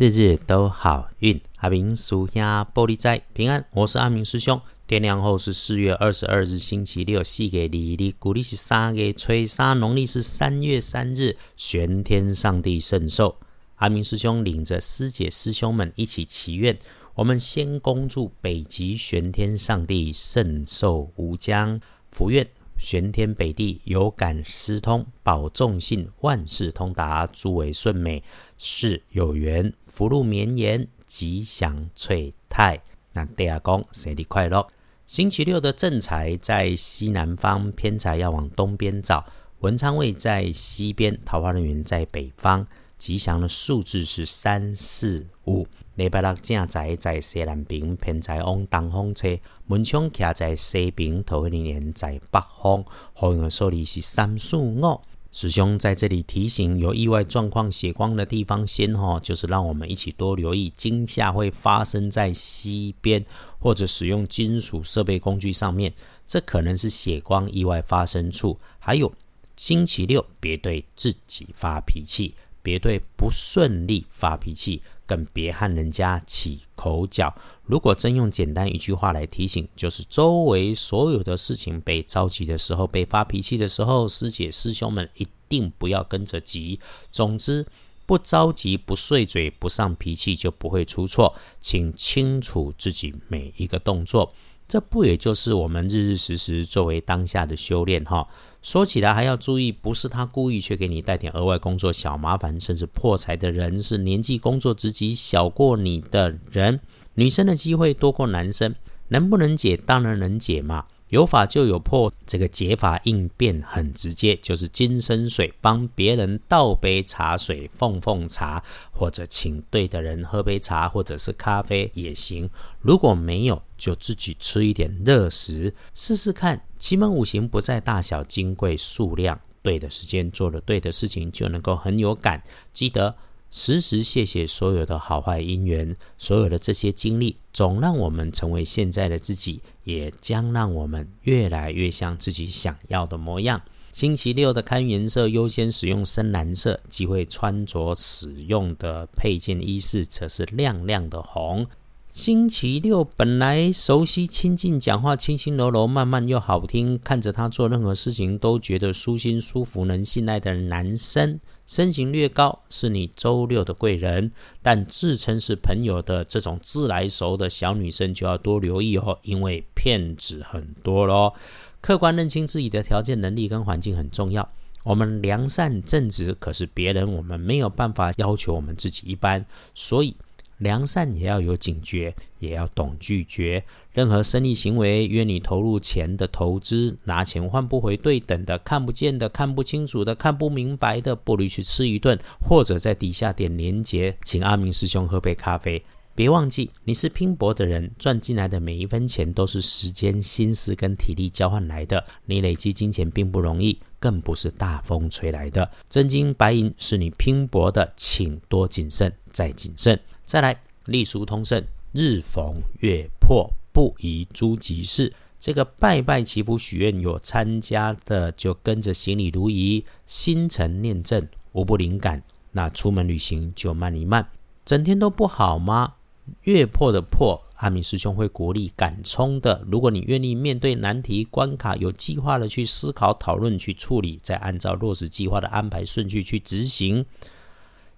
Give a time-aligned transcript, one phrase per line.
[0.00, 1.38] 日日都好运。
[1.56, 4.58] 阿明属下玻璃仔平安，我是阿明师兄。
[4.86, 13.36] 天亮后是四月二十二日星期六，四月二日，古历是三月初三，农历是三月三日，玄天上帝圣寿。
[13.74, 16.78] 阿明师兄领着师姐师兄们一起祈愿，
[17.14, 21.78] 我们先恭祝北极玄天上帝圣寿无疆，
[22.10, 22.48] 福愿。
[22.80, 28.22] 玄天北地有感思通，保众信万事通达，诸位顺美，
[28.56, 32.80] 事有缘，福禄绵延，吉祥翠泰。
[33.12, 34.66] 那第二宫生日快乐！
[35.06, 39.26] 星期六的正财在西南方，偏财要往东边找。
[39.58, 42.66] 文昌位在西边，桃花人员在北方。
[43.00, 45.66] 吉祥的数字是三四五。
[45.94, 52.84] 礼拜六正在在西南边，偏在往东方车；门窗徛在西边，桃花人员在北方。
[53.14, 55.00] 好运的数字是三四五。
[55.32, 63.24] 师兄在这里提醒，有意外状况血光的地方，先哈，就是让我们一起多留意，惊吓会发生在西边，
[63.58, 65.94] 或者使用金属设备工具上面，
[66.26, 68.58] 这可能是血光意外发生处。
[68.78, 69.12] 还有
[69.56, 72.34] 星期六，别对自己发脾气。
[72.62, 77.34] 别对不顺利发脾气，更别和人家起口角。
[77.64, 86.80] 如果真用简单一句话来提醒，就是周围所有的事情被着急的时候，被发脾气的时候，师姐师兄们一定不要跟着急。
[87.10, 87.66] 总之，
[88.06, 91.34] 不着急、不碎嘴、不上脾气，就不会出错。
[91.60, 94.34] 请清楚自己每一个动作，
[94.66, 98.26] 这不也就是我们日日时时作为当下的修炼哈？
[98.62, 106.80] 说起来还要注意，不是他故意去给你带点额外工作小麻烦，甚至破财的人是年纪、工作职级小过你的人。
[107.14, 108.74] 女生的机会多过男生，
[109.08, 109.76] 能不能解？
[109.76, 110.84] 当然能解嘛。
[111.10, 122.48] 有法就有破，这个解法应变很直接，就是金生水，帮别人倒杯茶水，奉奉茶，或者请对的人喝杯茶，或者是咖啡也行。
[122.80, 126.62] 如果没有，就自己吃一点热食，试试看。
[126.78, 132.42] 奇门五行不在大小、金贵、数量，对的时间做了对的事情，就能够很有感。
[132.72, 133.14] 记得。
[133.50, 143.60] 时时谢谢所有的好坏因缘，所有的这些经历，总让我们成为现在的自己，也将让我们越来越像自己想要的模样。
[143.92, 151.66] 星期六的看颜色，优先使用深蓝色；机会穿着使用的配件衣饰，则是亮亮的红。
[152.12, 161.38] 星期六本来熟悉、亲近、讲话轻轻柔柔、慢慢又好听，看着他做任何事情都觉得舒心舒服、能信赖的男生。
[161.68, 171.32] 身形略高，是你周六的贵人，但自称是朋友的这种自来熟的小女生就要多留意哦，因为骗子很多咯。
[171.80, 174.46] 客观认清自己的条件、能力跟环境很重要。
[174.82, 179.46] 我们良善正直，可是别人我们没有办法要求我们自己一般，
[179.76, 180.16] 所以。
[180.60, 185.06] 良善也要有警觉，也要懂拒绝任何生意行为。
[185.06, 195.82] 约你投入钱的投资，拿钱换不回对等的、看不见的、看不清楚的、看不明白的，不如去吃一顿，或者在底下点连结，请阿明师兄喝杯咖啡。
[196.14, 202.04] 别忘记，你是拼搏的人，赚进来的每一分钱都是时间、心思跟体力交换来的。
[202.26, 205.70] 你累积金钱并不容易，更不是大风吹来的。
[205.88, 209.98] 真金白银是你拼搏的，请多谨慎，再谨慎。
[210.30, 211.60] 再来，隶书通胜，
[211.90, 215.12] 日逢月破，不宜诸吉事。
[215.40, 222.22] 这个拜拜祈福许愿有参加的，就跟着行礼如仪，心诚念正，无不灵感。
[222.52, 224.28] 那出门旅行就慢一慢。
[224.64, 225.94] 整天都不好吗？
[226.42, 229.66] 月破的破，阿明师兄会鼓励敢冲的。
[229.66, 237.04] 如果你愿意面对难题关卡，有计划的去思考、讨论、去处理，再按照落实计划的安排顺序去执行，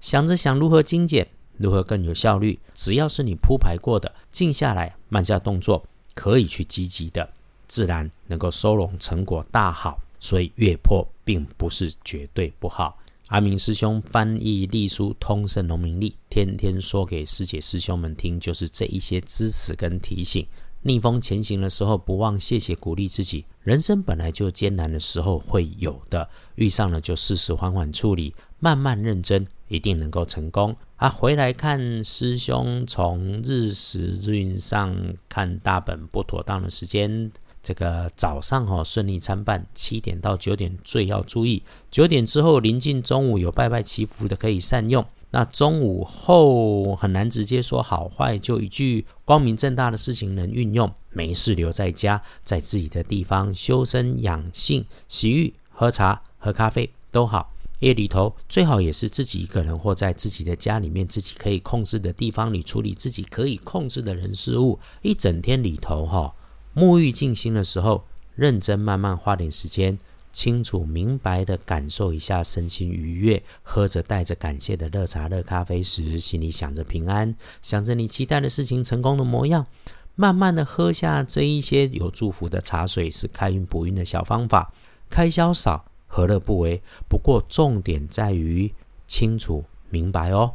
[0.00, 1.28] 想着想如何精简。
[1.56, 2.58] 如何更有效率？
[2.74, 7.28] 只要是你铺排过的，静下来，慢下动作，可以去积极的，
[7.68, 9.98] 自然能够收拢成果大好。
[10.20, 12.96] 所以月破并不是绝对不好。
[13.26, 20.46] 阿明师兄翻译隶书通胜农民历，天天说给师姐师兄们听，就是这一些支持跟提醒。
[20.82, 23.44] 逆风前行的时候，不忘谢谢鼓励自己。
[23.62, 30.76] 人生本来就艰难的时候会有的，遇上了就适时缓缓处理，慢慢认真，一定能够成功。
[30.96, 34.94] 啊，回来看师兄从日时运上
[35.28, 37.32] 看大本不妥当的时间，
[37.62, 45.04] 这个早上哈顺利参半，七点到九点最要注意，九点之后临近中午有拜拜祈福的可以善用。
[45.30, 57.51] 那中午后很难直接说好坏，就一句光明正大的事情能运用，没事留在家，在自己的地方修身养性、洗浴、喝茶、喝咖啡都好。
[57.82, 64.78] 夜里头最好也是自己一个人，或在自己的家里面，自己可以控制的地方里处理自己可以控制的人事物。
[65.02, 66.32] 一整天里头哈，
[66.76, 68.04] 沐浴静心的时候，
[68.36, 69.98] 认真慢慢花点时间，
[70.32, 73.42] 清楚明白的感受一下身心愉悦。
[73.64, 79.66] 喝着带着感谢的热茶、热咖啡时，心里想着平安，想着你期待的事情成功的模样。
[80.14, 84.72] 慢慢的喝下这一些有祝福的茶水，是开运补运的小方法。
[85.10, 85.91] 开销少。
[86.14, 86.82] 何乐不为？
[87.08, 88.70] 不过重点在于
[89.08, 90.52] 清楚明白哦。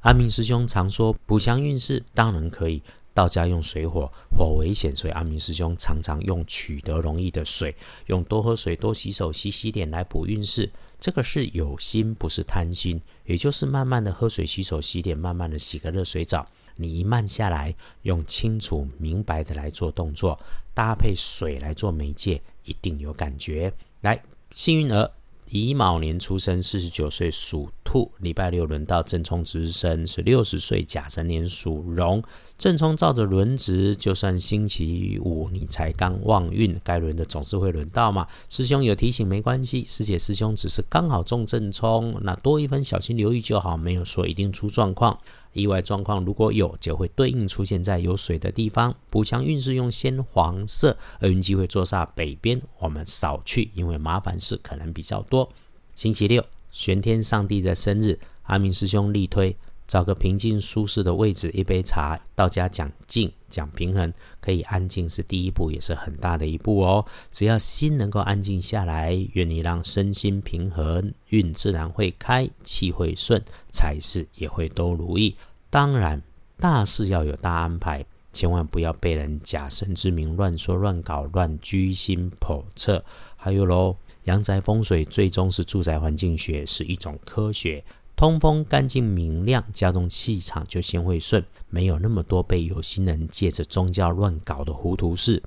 [0.00, 2.82] 阿明师兄常说补强运势，当然可以。
[3.12, 7.74] 道家用水火，火危险，所以阿明师兄常常用取得容易的水，
[8.06, 10.70] 用多喝水、多洗手、洗洗脸来补运势。
[10.98, 13.00] 这个是有心，不是贪心。
[13.24, 16.46] 也就是慢慢的喝水、洗手、洗脸，慢慢的洗个热水澡。
[16.76, 20.38] 你一慢下来，用清楚明白的来做动作，
[20.74, 23.72] 搭配水来做媒介，一定有感觉。
[24.02, 24.22] 来。
[24.56, 25.12] 幸运儿
[25.50, 28.12] 乙卯年出生，四十九岁属兔。
[28.18, 32.22] 礼拜六轮到正冲值日生是六十岁甲辰年属龙。
[32.58, 38.26] 正冲照着轮值，就算星期五你才刚旺运，该轮的总是会轮到嘛。
[38.48, 45.16] 师兄有提醒没关系，师姐师兄只是刚好中正冲，那多一分小心留意就好，没有说一定出状况。
[45.52, 48.94] 意外状况如果有，就会对应出现在有水的地方。
[49.08, 55.48] 补强运势用鲜黄色，厄运机会坐煞北边，我们少去，因为麻烦事可能比较多。
[55.94, 56.44] 星期六，
[56.76, 59.56] 玄天上帝的生日，阿明师兄力推。
[59.88, 62.20] 找个平静舒适的位置，一杯茶。
[62.34, 64.12] 道家讲静，讲平衡，
[64.42, 67.06] 可以安静是第一步，也是很大的一步哦。
[67.32, 73.42] 只要心能够安静下来，愿你让身心平衡，运自然会开，气会顺，
[73.72, 75.34] 财事也会都如意。
[75.70, 76.20] 当然，
[76.58, 83.02] 大事要有大安排，千万不要被人假神之名乱说乱搞，乱居心叵测。
[83.36, 83.96] 还有喽，
[84.26, 87.82] 阳宅风水最终是住宅环境学，是一种科学。
[88.16, 95.42] 通风干净明亮，家中气场就先会顺，没有那么多被有心人借着宗教乱搞的糊涂事。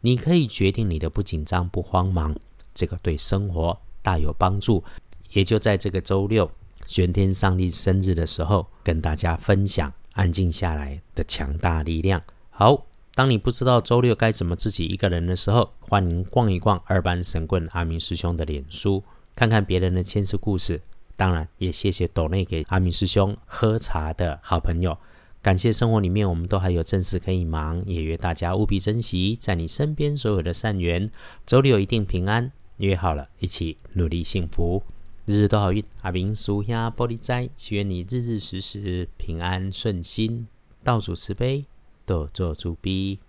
[0.00, 2.36] 你可以决定你的不紧张不慌忙，
[2.72, 4.84] 这个对生活大有帮助。
[5.32, 6.50] 也就在这个周六，
[6.86, 12.22] 玄天上帝生日的时候，跟大家分享安静下来的强大力量。
[12.50, 12.86] 好，
[13.20, 19.04] 当你不知道周六该怎么自己一个人的时候，欢迎逛一逛二班神棍阿明师兄的脸书，
[19.36, 20.80] 看看别人的前世故事。
[21.16, 24.96] 当然，也谢谢斗内给阿明师兄喝茶的好朋友。
[25.42, 31.10] 感谢生活里面我们都还有正事可以忙，也约大家务必珍惜在你身边所有的善缘。
[31.44, 34.82] 周六一定平安，约好了一起努力幸福，
[35.26, 35.84] 日日都好运。
[36.00, 40.48] 阿明叔下玻璃斋，祈愿你日日时时平安顺心，
[40.82, 41.66] 道主慈悲，
[42.10, 43.20] 多做主笔。